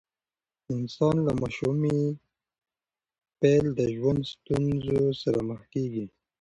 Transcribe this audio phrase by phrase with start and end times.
[0.75, 1.99] انسان له ماشومۍ
[3.39, 6.05] پیل د ژوند ستونزو سره مخ کیږي.